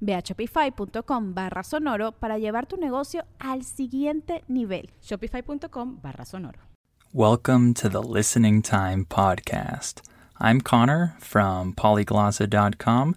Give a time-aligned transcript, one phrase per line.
[0.00, 4.90] Ve a shopify.com barra sonoro para llevar tu negocio al siguiente nivel.
[5.02, 6.58] Shopify.com barra sonoro.
[7.12, 10.02] Welcome to the Listening Time Podcast.
[10.38, 13.16] I'm Connor from polyglossa.com,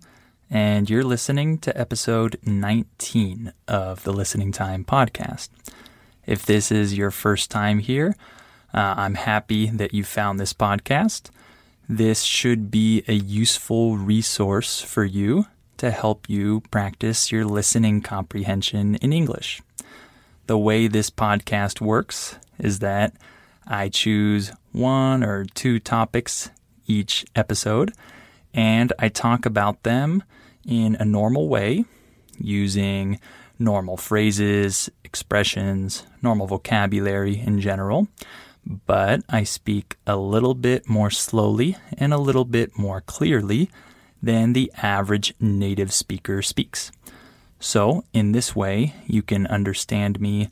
[0.50, 5.50] and you're listening to episode 19 of the Listening Time Podcast.
[6.26, 8.16] If this is your first time here,
[8.74, 11.30] uh, I'm happy that you found this podcast.
[11.90, 15.46] This should be a useful resource for you
[15.82, 19.64] to help you practice your listening comprehension in English.
[20.46, 23.16] The way this podcast works is that
[23.66, 26.52] I choose one or two topics
[26.86, 27.94] each episode
[28.54, 30.22] and I talk about them
[30.68, 31.86] in a normal way
[32.38, 33.20] using
[33.58, 38.08] normal phrases, expressions, normal vocabulary in general.
[38.86, 43.72] But I speak a little bit more slowly and a little bit more clearly
[44.22, 46.92] than the average native speaker speaks.
[47.60, 50.50] So, in this way, you can understand me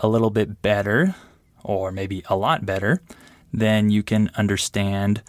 [0.00, 1.14] a little bit better,
[1.62, 3.02] or maybe a lot better,
[3.52, 5.22] than you can understand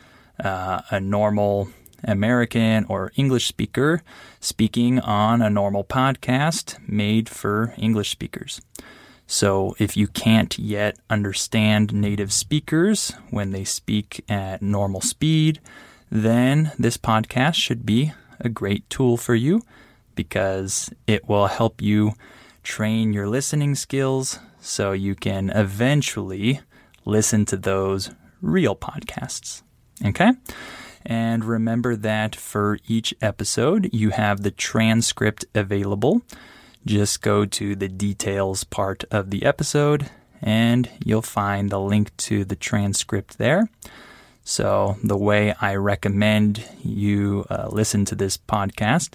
[0.44, 1.70] uh, a normal
[2.04, 4.02] American or English speaker
[4.40, 8.62] speaking on a normal podcast made for English speakers.
[9.28, 15.60] So, if you can't yet understand native speakers when they speak at normal speed,
[16.12, 19.62] then this podcast should be a great tool for you
[20.14, 22.14] because it will help you
[22.64, 26.60] train your listening skills so you can eventually
[27.06, 28.12] listen to those
[28.42, 29.64] real podcasts.
[30.06, 30.32] Okay?
[31.06, 36.22] And remember that for each episode, you have the transcript available.
[36.86, 40.10] Just go to the details part of the episode
[40.42, 43.70] and you'll find the link to the transcript there.
[44.44, 49.14] So, the way I recommend you uh, listen to this podcast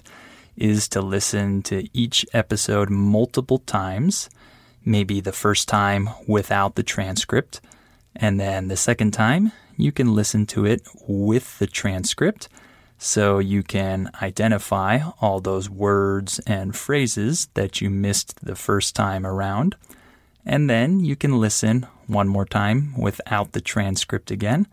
[0.55, 4.29] is to listen to each episode multiple times,
[4.85, 7.59] maybe the first time without the transcript,
[8.15, 12.47] and then the second time you can listen to it with the transcript
[12.97, 19.25] so you can identify all those words and phrases that you missed the first time
[19.25, 19.75] around.
[20.45, 24.65] And then you can listen one more time without the transcript again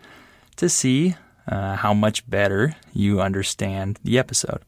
[0.57, 1.17] to see
[1.47, 4.61] uh, how much better you understand the episode.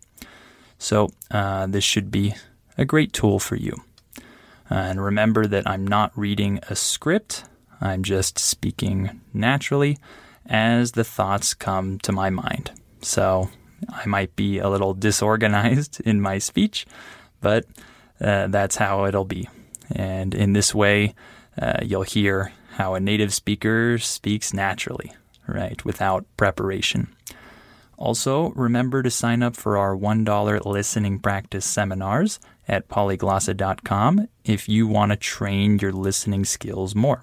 [0.78, 2.34] So, uh, this should be
[2.76, 3.82] a great tool for you.
[4.70, 7.44] Uh, and remember that I'm not reading a script,
[7.80, 9.98] I'm just speaking naturally
[10.44, 12.72] as the thoughts come to my mind.
[13.00, 13.48] So,
[13.88, 16.86] I might be a little disorganized in my speech,
[17.40, 17.64] but
[18.20, 19.48] uh, that's how it'll be.
[19.90, 21.14] And in this way,
[21.60, 25.12] uh, you'll hear how a native speaker speaks naturally
[25.54, 27.14] right, without preparation.
[27.96, 34.86] Also, remember to sign up for our $1 listening practice seminars at polyglossa.com if you
[34.86, 37.22] want to train your listening skills more.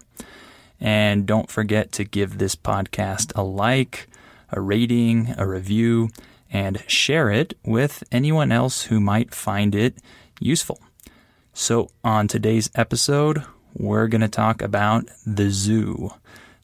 [0.80, 4.08] And don't forget to give this podcast a like,
[4.52, 6.10] a rating, a review,
[6.52, 9.98] and share it with anyone else who might find it
[10.40, 10.80] useful.
[11.54, 13.44] So, on today's episode,
[13.76, 16.12] we're going to talk about the zoo.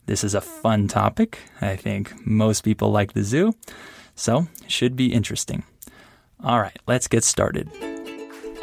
[0.10, 1.38] This is a fun topic.
[1.62, 3.54] I think most people like the zoo,
[4.16, 5.62] so should be interesting.
[6.44, 7.70] All right, let's get started.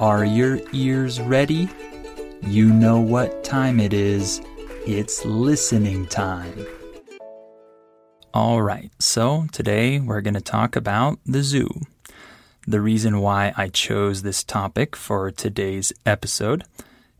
[0.00, 1.69] Are your ears ready?
[2.43, 4.40] You know what time it is.
[4.88, 6.66] It's listening time.
[8.34, 11.70] All right, so today we're going to talk about the zoo.
[12.66, 16.64] The reason why I chose this topic for today's episode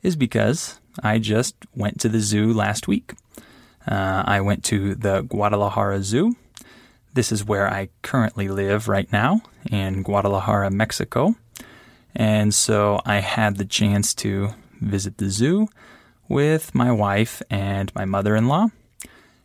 [0.03, 3.13] is because I just went to the zoo last week.
[3.87, 6.35] Uh, I went to the Guadalajara Zoo.
[7.15, 11.37] This is where I currently live right now in Guadalajara, Mexico.
[12.15, 14.51] And so I had the chance to
[14.81, 15.69] visit the zoo
[16.29, 18.69] with my wife and my mother in law.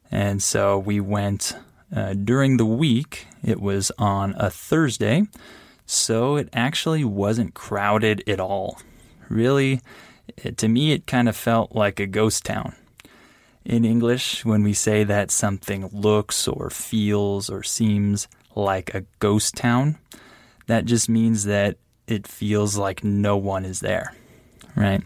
[0.10, 1.56] And so we went
[1.96, 3.28] uh, during the week.
[3.44, 5.28] It was on a Thursday.
[5.86, 8.80] So it actually wasn't crowded at all.
[9.30, 9.82] Really,
[10.38, 12.76] it, to me, it kind of felt like a ghost town.
[13.64, 19.56] In English, when we say that something looks or feels or seems like a ghost
[19.56, 19.98] town,
[20.68, 21.78] that just means that
[22.08, 24.16] it feels like no one is there,
[24.76, 25.04] right?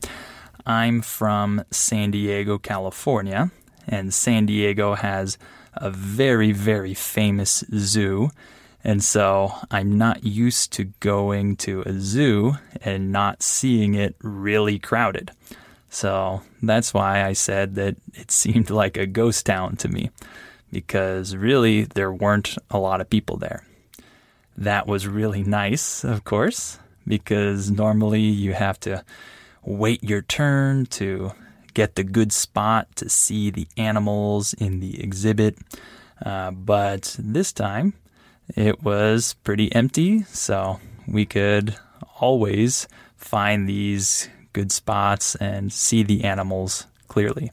[0.66, 3.52] I'm from San Diego, California,
[3.88, 5.38] and San Diego has
[5.74, 8.30] a very, very famous zoo.
[8.84, 14.80] And so I'm not used to going to a zoo and not seeing it really
[14.80, 15.32] crowded.
[15.96, 20.10] So that's why I said that it seemed like a ghost town to me,
[20.70, 23.64] because really there weren't a lot of people there.
[24.58, 29.06] That was really nice, of course, because normally you have to
[29.64, 31.32] wait your turn to
[31.74, 35.58] get the good spot to see the animals in the exhibit.
[36.26, 37.94] Uh, but this time
[38.54, 41.78] it was pretty empty, so we could
[42.20, 47.52] always find these good spots and see the animals clearly.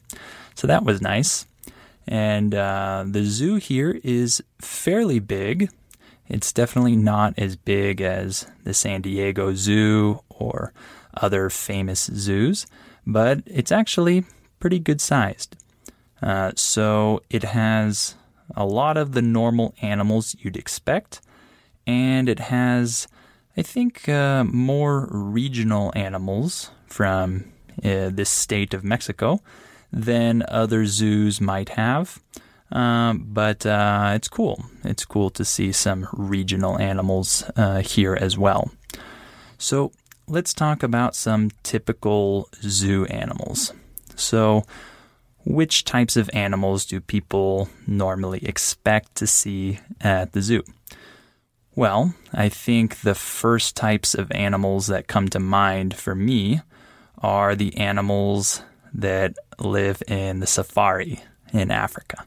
[0.54, 1.44] So that was nice.
[2.06, 5.68] And uh, the zoo here is fairly big.
[6.28, 10.72] It's definitely not as big as the San Diego Zoo or
[11.14, 12.66] other famous zoos,
[13.06, 14.24] but it's actually
[14.60, 15.56] pretty good sized.
[16.22, 18.14] Uh, so it has
[18.54, 21.20] a lot of the normal animals you'd expect,
[21.86, 23.08] and it has,
[23.56, 27.44] I think, uh, more regional animals from
[27.84, 29.40] uh, this state of Mexico
[29.92, 32.20] than other zoos might have.
[32.70, 34.64] Um, but uh, it's cool.
[34.82, 38.70] It's cool to see some regional animals uh, here as well.
[39.58, 39.92] So
[40.26, 43.72] let's talk about some typical zoo animals.
[44.16, 44.64] So,
[45.44, 50.62] which types of animals do people normally expect to see at the zoo?
[51.74, 56.60] Well, I think the first types of animals that come to mind for me
[57.18, 61.22] are the animals that live in the safari
[61.52, 62.24] in Africa.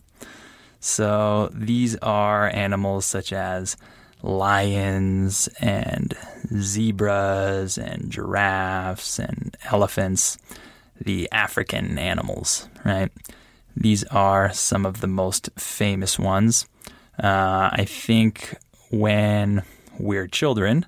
[0.80, 3.78] So these are animals such as
[4.24, 6.16] lions and
[6.58, 10.40] zebras and giraffes and elephants,
[11.00, 13.12] the African animals, right?
[13.78, 16.68] These are some of the most famous ones.
[17.22, 18.56] Uh, I think
[18.96, 19.62] when
[20.00, 20.86] we're children,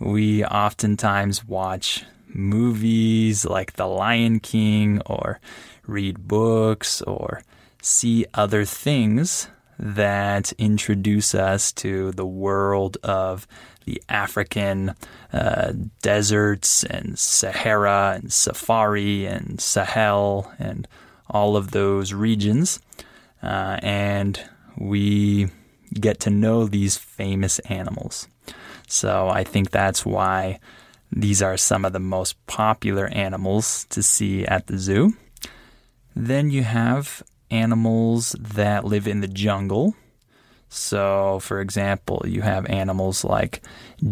[0.00, 5.40] we oftentimes watch movies like The Lion King or
[5.86, 7.42] read books or
[7.82, 9.48] see other things
[9.78, 13.46] that introduce us to the world of
[13.84, 14.94] the African
[15.30, 20.88] uh, deserts and Sahara and Safari and Sahel and
[21.28, 22.80] all of those regions.
[23.42, 24.40] Uh, and
[24.78, 25.50] we
[26.00, 28.28] get to know these famous animals.
[28.86, 30.60] So I think that's why
[31.10, 35.14] these are some of the most popular animals to see at the zoo.
[36.14, 39.94] Then you have animals that live in the jungle.
[40.68, 43.62] So, for example, you have animals like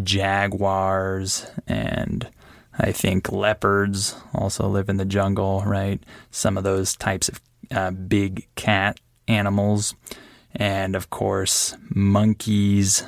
[0.03, 2.29] jaguars and
[2.77, 6.01] I think leopards also live in the jungle, right?
[6.31, 7.41] Some of those types of
[7.71, 9.93] uh, big cat animals.
[10.55, 13.03] And of course, monkeys,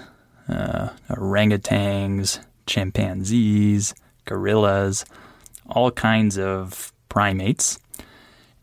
[0.50, 3.94] uh, orangutans, chimpanzees,
[4.26, 5.06] gorillas,
[5.68, 7.80] all kinds of primates.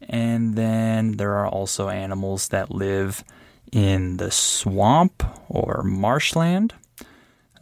[0.08, 3.24] And then there are also animals that live
[3.70, 6.74] in the swamp or marshland.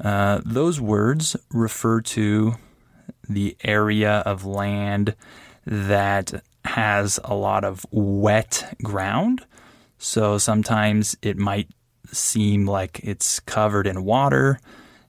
[0.02, 2.54] Uh, those words refer to
[3.28, 5.14] the area of land
[5.66, 9.44] that has a lot of wet ground.
[10.02, 11.68] So sometimes it might
[12.10, 14.58] seem like it's covered in water,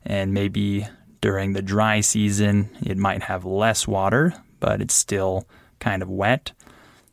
[0.04, 0.86] and maybe
[1.22, 5.48] during the dry season it might have less water, but it's still
[5.80, 6.52] kind of wet.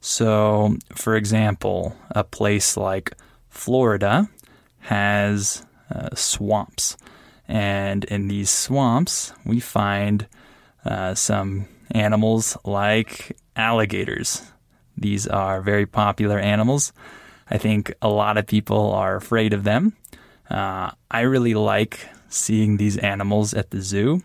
[0.01, 3.13] So, for example, a place like
[3.49, 4.29] Florida
[4.81, 6.97] has uh, swamps.
[7.47, 10.27] And in these swamps, we find
[10.85, 14.43] uh, some animals like alligators.
[14.97, 16.93] These are very popular animals.
[17.50, 19.95] I think a lot of people are afraid of them.
[20.50, 24.23] Uh, I really like seeing these animals at the zoo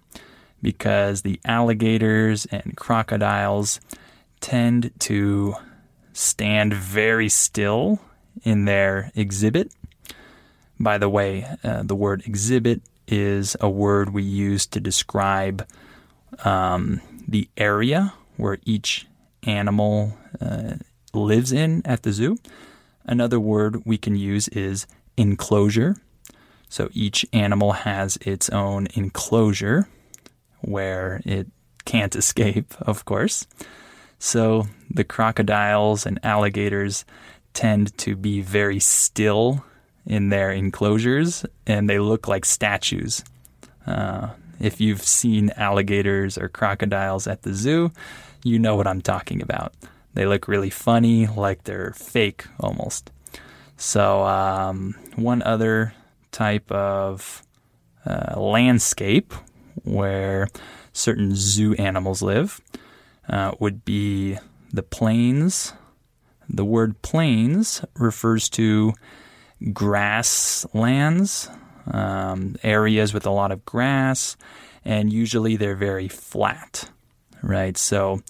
[0.61, 3.79] because the alligators and crocodiles
[4.39, 5.55] tend to
[6.13, 7.99] stand very still
[8.43, 9.71] in their exhibit.
[10.79, 15.67] By the way, uh, the word exhibit is a word we use to describe
[16.43, 19.07] um, the area where each
[19.43, 20.75] animal uh,
[21.13, 22.37] lives in at the zoo.
[23.05, 25.95] Another word we can use is enclosure.
[26.69, 29.87] So each animal has its own enclosure
[30.61, 31.47] where it
[31.85, 33.45] can't escape, of course.
[34.19, 37.05] So the crocodiles and alligators
[37.53, 39.63] tend to be very still
[40.05, 43.23] in their enclosures and they look like statues.
[43.85, 44.29] Uh,
[44.59, 47.91] if you've seen alligators or crocodiles at the zoo,
[48.43, 49.73] you know what I'm talking about.
[50.13, 53.11] They look really funny, like they're fake almost.
[53.77, 55.93] So, um, one other
[56.31, 57.43] type of
[58.05, 59.33] uh, landscape
[59.83, 60.47] where
[60.93, 62.61] certain zoo animals live
[63.27, 64.37] uh, would be
[64.71, 65.73] the plains.
[66.49, 68.93] The word plains refers to
[69.71, 71.49] grasslands,
[71.89, 74.35] um, areas with a lot of grass,
[74.85, 76.89] and usually they're very flat,
[77.41, 77.77] right?
[77.77, 78.21] So,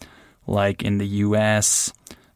[0.47, 1.93] like in the US,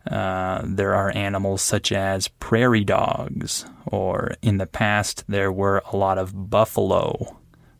[0.09, 5.97] uh, there are animals such as prairie dogs, or in the past, there were a
[5.97, 7.37] lot of buffalo.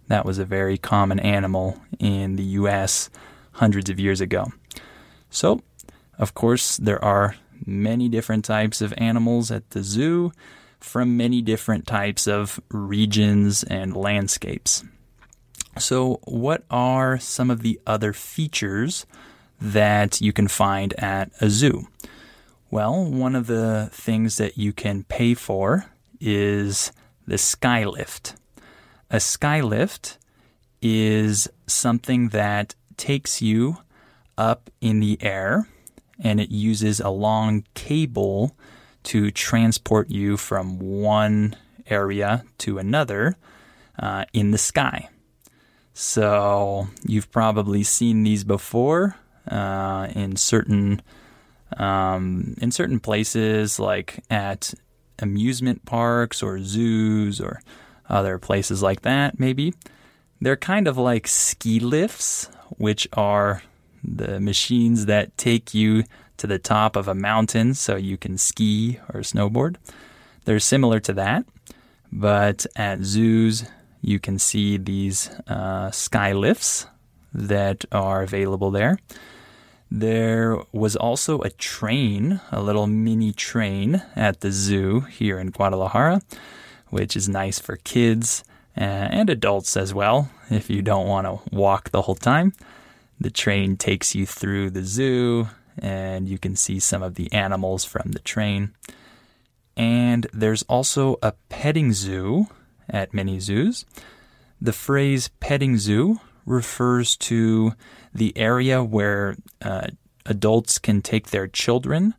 [0.07, 3.10] That was a very common animal in the US
[3.53, 4.51] hundreds of years ago.
[5.29, 5.62] So,
[6.17, 10.31] of course, there are many different types of animals at the zoo
[10.79, 14.84] from many different types of regions and landscapes.
[15.79, 19.05] So, what are some of the other features
[19.60, 21.88] that you can find at a zoo?
[22.70, 25.86] Well, one of the things that you can pay for
[26.20, 26.92] is
[27.26, 28.36] the skylift.
[29.10, 30.18] A skylift
[30.82, 33.78] is something that takes you
[34.38, 35.68] up in the air
[36.20, 38.56] and it uses a long cable
[39.04, 41.56] to transport you from one
[41.90, 43.38] area to another
[44.00, 45.10] uh, in the sky.
[45.94, 49.16] So you've probably seen these before
[49.48, 51.01] uh, in certain
[51.77, 54.74] um, in certain places, like at
[55.20, 57.62] amusement parks or zoos or
[58.10, 59.39] other places like that.
[59.39, 59.74] Maybe
[60.39, 63.63] they're kind of like ski lifts, which are
[64.04, 66.04] the machines that take you
[66.38, 69.75] to the top of a mountain so you can ski or snowboard.
[70.46, 71.46] They're similar to that,
[72.12, 73.66] but at zoos
[74.01, 76.88] you can see these uh, sky lifts
[77.34, 79.00] that are available there.
[79.89, 86.22] There was also a train, a little mini train at the zoo here in Guadalajara,
[86.89, 88.44] which is nice for kids
[88.77, 92.53] uh, and adults as well if you don't want to walk the whole time.
[93.20, 97.86] The train takes you through the zoo and you can see some of the animals
[97.86, 98.74] from the train.
[99.75, 102.48] And there's also a petting zoo
[102.89, 103.86] at many zoos.
[104.60, 107.74] The phrase petting zoo refers to
[108.13, 109.88] the area where uh,
[110.25, 112.16] adults can take their children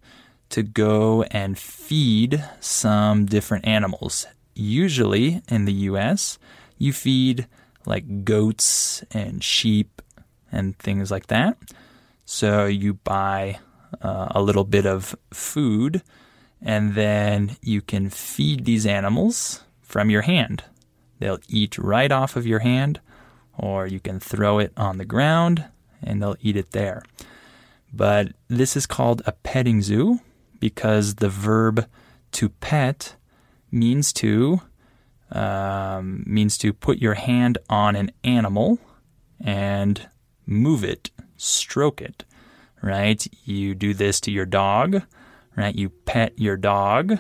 [0.50, 4.26] to go and feed some different animals.
[4.54, 6.38] Usually in the US,
[6.76, 7.47] you feed
[7.87, 10.02] like goats and sheep
[10.52, 11.56] and things like that.
[12.25, 13.58] So you buy
[14.02, 16.02] uh, a little bit of food
[16.61, 20.64] and then you can feed these animals from your hand.
[21.18, 23.00] They'll eat right off of your hand,
[23.58, 25.64] or you can throw it on the ground
[26.02, 27.02] and they'll eat it there.
[27.92, 30.20] But this is called a petting zoo
[30.60, 31.86] because the verb
[32.32, 33.16] to pet
[33.70, 34.60] means to
[35.30, 38.78] um, means to put your hand on an animal
[39.40, 40.08] and
[40.46, 42.24] move it, stroke it.
[42.82, 43.26] Right?
[43.44, 45.02] You do this to your dog.
[45.56, 45.74] Right?
[45.74, 47.18] You pet your dog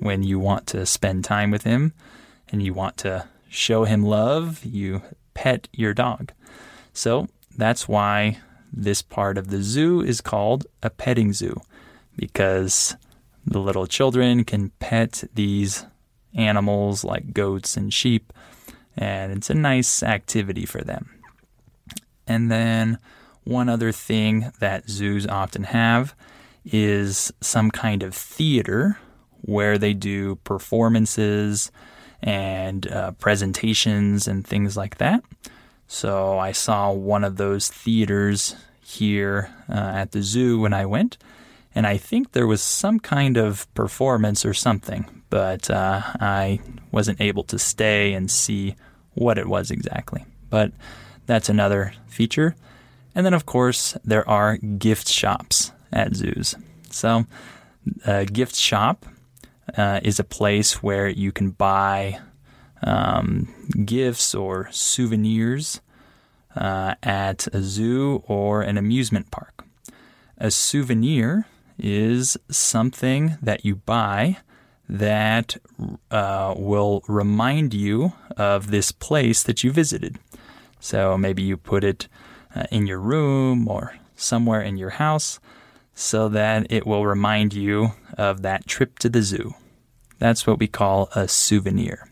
[0.00, 1.92] when you want to spend time with him
[2.48, 4.64] and you want to show him love.
[4.64, 5.02] You
[5.36, 6.32] pet your dog.
[6.94, 8.38] So that's why
[8.72, 11.60] this part of the zoo is called a petting zoo
[12.16, 12.96] because
[13.44, 15.84] the little children can pet these
[16.34, 18.32] animals like goats and sheep,
[18.96, 21.10] and it's a nice activity for them.
[22.26, 22.98] And then
[23.44, 26.14] one other thing that zoos often have
[26.64, 28.98] is some kind of theater
[29.42, 31.70] where they do performances
[32.22, 35.22] and uh, presentations and things like that.
[35.88, 41.18] So I saw one of those theaters here uh, at the zoo when I went,
[41.74, 47.20] and I think there was some kind of performance or something, but uh, I wasn't
[47.20, 48.76] able to stay and see
[49.14, 50.24] what it was exactly.
[50.50, 50.72] But
[51.26, 52.56] that's another feature.
[53.14, 56.54] And then, of course, there are gift shops at zoos.
[56.90, 57.26] So,
[58.04, 59.06] a gift shop
[59.76, 62.20] uh, is a place where you can buy
[62.82, 63.48] um,
[63.84, 65.80] gifts or souvenirs
[66.54, 69.64] uh, at a zoo or an amusement park.
[70.38, 71.46] A souvenir
[71.78, 74.38] is something that you buy
[74.88, 75.56] that
[76.10, 80.18] uh, will remind you of this place that you visited.
[80.78, 82.08] So maybe you put it
[82.54, 85.40] uh, in your room or somewhere in your house
[85.98, 89.54] so that it will remind you of that trip to the zoo.
[90.18, 92.08] That's what we call a souvenir.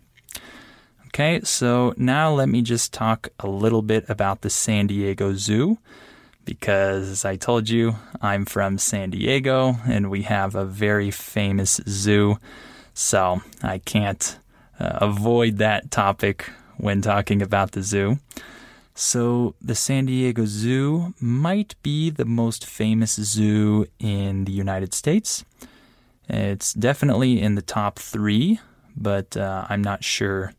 [1.09, 5.79] Okay, so now let me just talk a little bit about the San Diego Zoo
[6.47, 11.79] because, as I told you, I'm from San Diego and we have a very famous
[11.87, 12.39] zoo.
[12.95, 14.39] So I can't
[14.81, 18.19] uh, avoid that topic when talking about the zoo.
[18.97, 25.45] So, the San Diego Zoo might be the most famous zoo in the United States.
[26.29, 28.61] It's definitely in the top three,
[28.97, 30.53] but uh, I'm not sure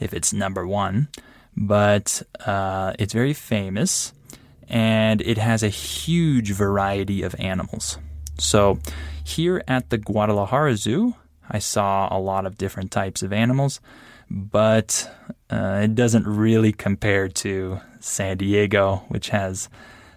[0.00, 1.08] if it's number one.
[1.56, 4.12] But uh, it's very famous
[4.68, 7.98] and it has a huge variety of animals.
[8.38, 8.78] So,
[9.22, 11.14] here at the Guadalajara Zoo,
[11.48, 13.80] I saw a lot of different types of animals,
[14.30, 15.10] but
[15.50, 19.68] uh, it doesn't really compare to San Diego, which has,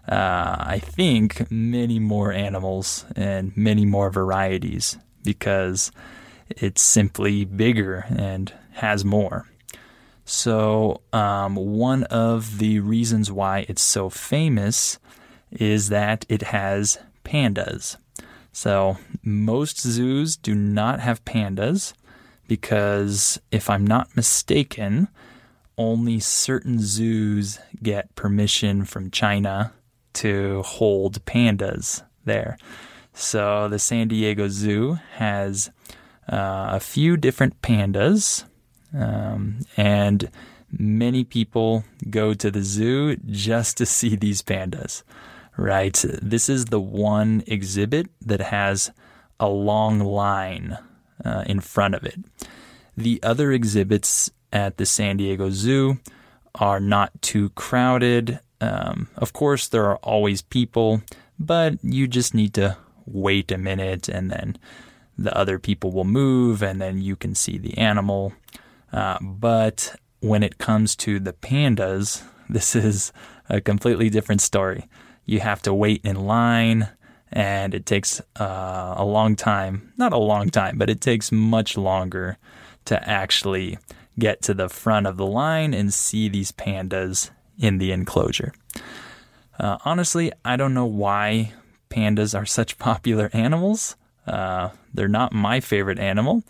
[0.08, 5.92] uh, I think, many more animals and many more varieties because
[6.50, 9.48] it's simply bigger and has more.
[10.26, 15.00] So, um, one of the reasons why it's so famous
[15.52, 17.98] is that it has pandas.
[18.52, 21.94] So, most zoos do not have pandas
[22.52, 25.08] because, if I'm not mistaken,
[25.78, 29.72] only certain zoos get permission from China
[30.16, 32.58] to hold pandas there.
[33.14, 35.70] So, the San Diego Zoo has
[36.30, 38.44] uh, a few different pandas,
[38.94, 40.30] um, and
[40.78, 45.04] many people go to the zoo just to see these pandas
[45.58, 46.04] right?
[46.22, 48.92] This is the one exhibit that has
[49.40, 50.78] a long line
[51.24, 52.20] uh, in front of it.
[52.96, 56.00] The other exhibits at the San Diego Zoo
[56.56, 58.40] are not too crowded.
[58.60, 61.02] Um, of course, there are always people,
[61.40, 64.58] but you just need to wait a minute and then
[65.18, 68.34] the other people will move and then you can see the animal.
[68.92, 73.14] Uh, but when it comes to the pandas, this is
[73.50, 74.88] a completely different story
[75.26, 76.90] you have to wait in line
[77.32, 79.94] and it takes uh, a long time.
[79.98, 82.38] Not a long time, but it takes much longer
[82.86, 83.78] to actually
[84.20, 88.54] get to the front of the line and see these pandas in the enclosure.
[89.60, 91.54] Uh, honestly, I don't know why
[91.90, 93.96] pandas are such popular animals.
[94.28, 96.44] Uh, they're not my favorite animal,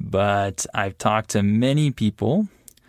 [0.00, 2.48] but I've talked to many people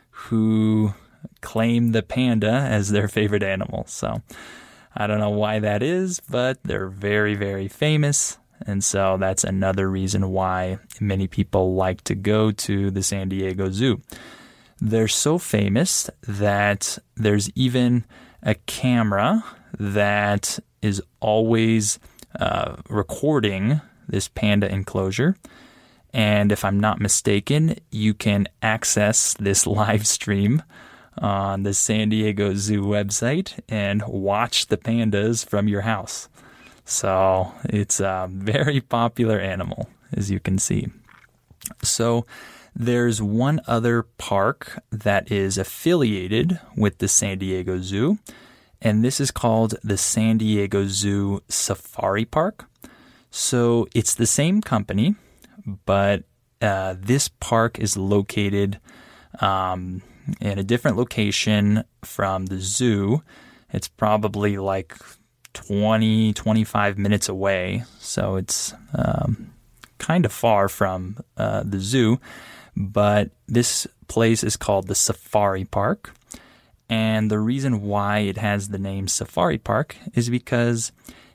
[0.09, 0.93] who
[1.41, 3.85] claim the panda as their favorite animal.
[3.87, 4.21] So
[4.95, 8.37] I don't know why that is, but they're very, very famous.
[8.65, 13.69] And so that's another reason why many people like to go to the San Diego
[13.69, 14.01] Zoo.
[14.79, 18.05] They're so famous that there's even
[18.43, 19.43] a camera
[19.77, 21.99] that is always
[22.39, 25.35] uh, recording this panda enclosure.
[26.13, 30.63] And if I'm not mistaken, you can access this live stream
[31.17, 36.29] on the San Diego Zoo website and watch the pandas from your house.
[36.85, 40.87] So it's a very popular animal, as you can see.
[41.81, 42.25] So
[42.75, 48.19] there's one other park that is affiliated with the San Diego Zoo,
[48.81, 52.65] and this is called the San Diego Zoo Safari Park.
[53.31, 55.15] So it's the same company,
[55.85, 56.23] but
[56.61, 58.79] uh, this park is located
[59.39, 60.01] um,
[60.41, 63.21] in a different location from the zoo.
[63.71, 64.95] It's probably like
[65.53, 67.83] 20, 25 minutes away.
[67.99, 69.53] So it's um,
[69.97, 72.19] kind of far from uh, the zoo.
[72.75, 76.13] But this place is called the Safari Park.
[76.89, 80.91] And the reason why it has the name Safari Park is because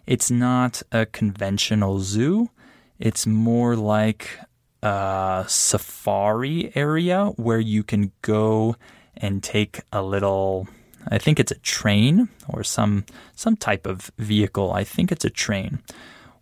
[0.06, 2.50] it's not a conventional zoo.
[2.98, 4.38] It's more like
[4.82, 8.76] uh, safari area where you can go
[9.16, 10.68] and take a little
[11.08, 14.72] I think it's a train or some some type of vehicle.
[14.72, 15.80] I think it's a train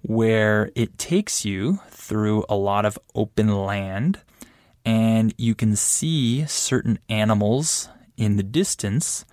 [0.03, 4.21] where it takes you through a lot of open land
[4.85, 9.25] and you can see certain animals in the distance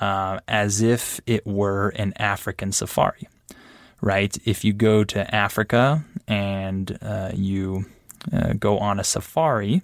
[0.00, 3.28] uh, as if it were an African safari.
[4.00, 4.36] Right?
[4.44, 7.86] If you go to Africa and uh, you
[8.32, 9.82] uh, go on a safari,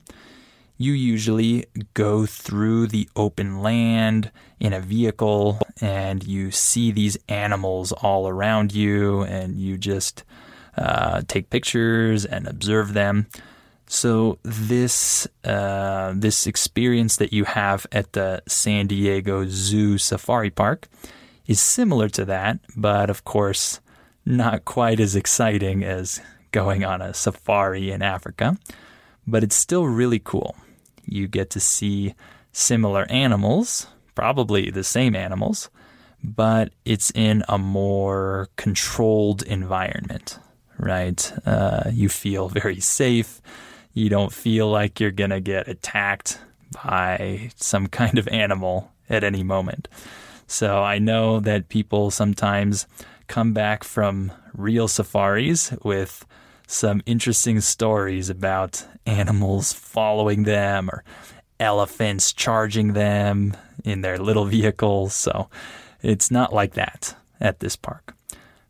[0.76, 7.92] you usually go through the open land in a vehicle and you see these animals
[7.92, 10.24] all around you and you just
[10.76, 13.26] uh, take pictures and observe them.
[13.87, 20.88] So this uh, this experience that you have at the San Diego Zoo Safari Park
[21.46, 23.80] is similar to that, but of course
[24.24, 26.20] not quite as exciting as
[26.54, 28.56] going on a safari in Africa.
[29.26, 30.54] But it's still really cool.
[31.04, 32.14] You get to see
[32.52, 35.68] similar animals, probably the same animals,
[36.22, 40.38] but it's in a more controlled environment,
[40.78, 41.32] right?
[41.44, 43.42] Uh, you feel very safe.
[43.92, 46.38] You don't feel like you're going to get attacked
[46.84, 49.88] by some kind of animal at any moment.
[50.46, 52.86] So I know that people sometimes
[53.26, 56.24] come back from real safaris with
[56.66, 61.05] some interesting stories about animals following them or
[61.61, 65.14] elephants charging them in their little vehicles.
[65.14, 65.48] So
[66.03, 68.14] it's not like that at this park.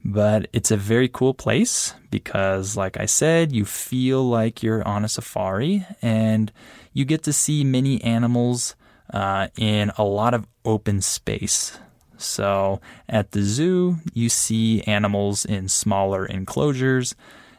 [0.04, 5.02] But it's a very cool place because, like I said, you feel like you're on
[5.04, 6.52] a safari and
[6.92, 8.76] you get to see many animals
[9.12, 11.78] uh, in a lot of open space.
[12.18, 17.14] So at the zoo, you see animals in smaller enclosures,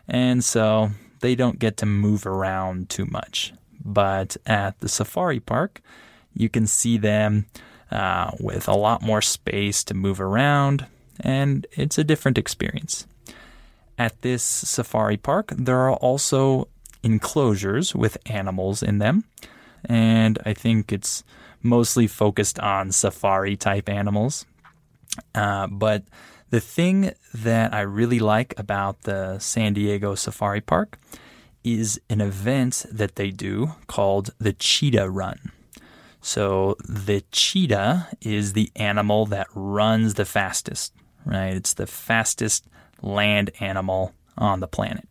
[0.08, 0.92] and so
[1.22, 3.54] they don't get to move around too much.
[3.84, 5.82] But at the safari park,
[6.34, 7.46] you can see them
[7.92, 10.88] uh, with a lot more space to move around,
[11.20, 13.08] and it's a different experience.
[13.98, 16.68] At this safari park, there are also
[17.04, 19.24] enclosures with animals in them,
[19.86, 21.24] and I think it's
[21.62, 24.46] mostly focused on safari type animals.
[25.34, 26.04] Uh, but
[26.50, 30.98] the thing that I really like about the San Diego Safari Park
[31.64, 35.52] is an event that they do called the Cheetah Run.
[36.22, 40.94] So the cheetah is the animal that runs the fastest,
[41.26, 41.54] right?
[41.54, 42.66] It's the fastest
[43.02, 45.08] land animal on the planet.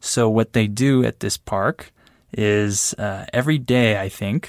[0.00, 1.92] So what they do at this park
[2.32, 4.48] is uh, every day, I think,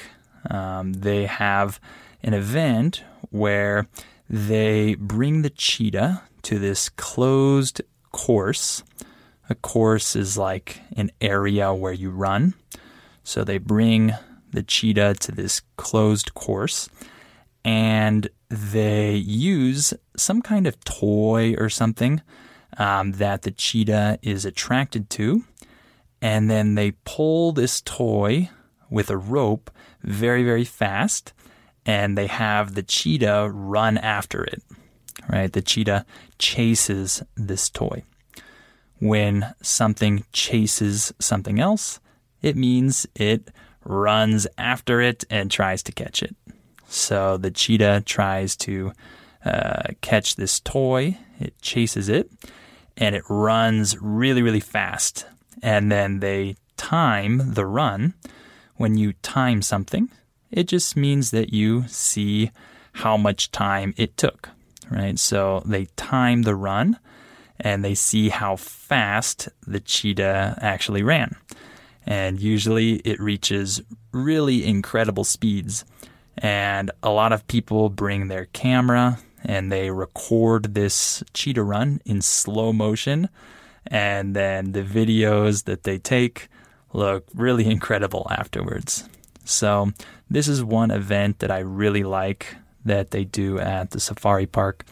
[0.49, 1.79] um, they have
[2.23, 3.87] an event where
[4.29, 8.83] they bring the cheetah to this closed course.
[9.49, 12.53] A course is like an area where you run.
[13.23, 14.13] So they bring
[14.51, 16.89] the cheetah to this closed course
[17.63, 22.21] and they use some kind of toy or something
[22.77, 25.43] um, that the cheetah is attracted to.
[26.21, 28.49] And then they pull this toy
[28.89, 29.71] with a rope
[30.03, 31.33] very, very fast.
[31.89, 34.61] And they have the cheetah run after it,
[35.27, 35.51] right?
[35.51, 36.05] The cheetah
[36.37, 38.03] chases this toy.
[38.99, 41.99] When something chases something else,
[42.43, 43.49] it means it
[43.83, 46.35] runs after it and tries to catch it.
[46.87, 48.93] So the cheetah tries to
[49.43, 52.29] uh, catch this toy, it chases it,
[52.97, 55.25] and it runs really, really fast.
[55.63, 58.13] And then they time the run.
[58.75, 60.11] When you time something,
[60.51, 62.51] it just means that you see
[62.93, 64.49] how much time it took,
[64.89, 65.17] right?
[65.17, 66.99] So they time the run
[67.59, 71.35] and they see how fast the cheetah actually ran
[72.09, 73.81] and usually it reaches
[74.11, 75.85] really incredible speeds.
[76.37, 82.21] And a lot of people bring their camera and they record this cheetah run in
[82.21, 83.29] slow motion.
[83.85, 86.49] And then the videos that they take
[86.93, 89.07] look really incredible afterwards.
[89.45, 89.91] So,
[90.29, 94.85] this is one event that I really like that they do at the safari park.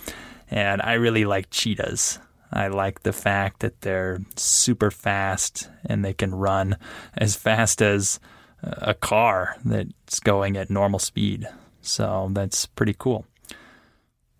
[0.50, 2.20] And I really like cheetahs.
[2.52, 6.78] I like the fact that they're super fast and they can run
[7.18, 8.20] as fast as
[8.64, 11.48] a car that's going at normal speed.
[11.82, 13.26] So that's pretty cool.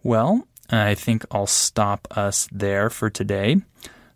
[0.04, 3.58] Well, I think I'll stop us there for today.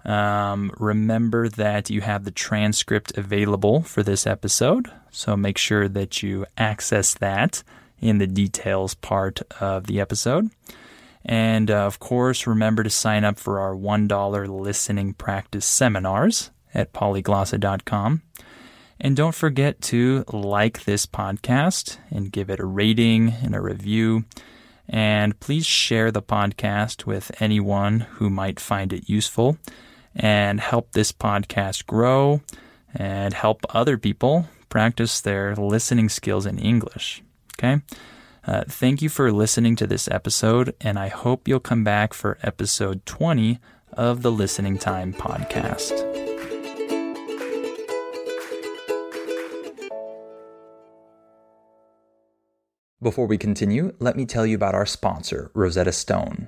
[0.04, 6.24] Um, remember that you have the transcript available for this episode, so make sure that
[6.24, 7.64] you access that
[8.00, 10.50] in the details part of the episode.
[11.24, 16.94] And uh, of course, remember to sign up for our $1 listening practice seminars at
[16.94, 18.24] polyglossa.com.
[19.00, 24.26] And don't forget to like this podcast and give it a rating and a review.
[24.88, 29.58] And please share the podcast with anyone who might find it useful
[30.16, 32.42] and help this podcast grow
[32.94, 37.22] and help other people practice their listening skills in English.
[37.60, 37.82] Okay?
[38.48, 42.40] Uh, thank you for listening to this episode, and I hope you'll come back for
[42.42, 43.60] episode 20
[43.94, 45.92] of the Listening Time podcast.
[53.00, 56.48] Before we continue, let me tell you about our sponsor, Rosetta Stone.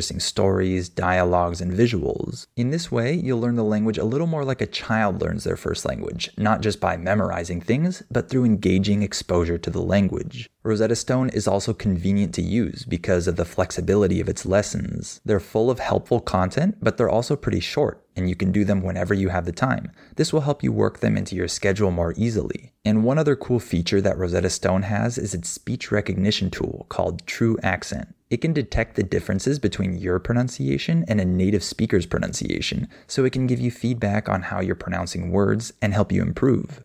[0.00, 2.46] interesting stories, dialogues, and visuals.
[2.56, 5.58] In this way, you'll learn the language a little more like a child learns their
[5.58, 10.48] first language, not just by memorizing things, but through engaging exposure to the language.
[10.62, 15.22] Rosetta Stone is also convenient to use because of the flexibility of its lessons.
[15.24, 18.82] They're full of helpful content, but they're also pretty short, and you can do them
[18.82, 19.90] whenever you have the time.
[20.16, 22.74] This will help you work them into your schedule more easily.
[22.84, 27.24] And one other cool feature that Rosetta Stone has is its speech recognition tool called
[27.24, 28.12] TruAccent.
[28.28, 33.32] It can detect the differences between your pronunciation and a native speaker's pronunciation, so it
[33.32, 36.84] can give you feedback on how you're pronouncing words and help you improve.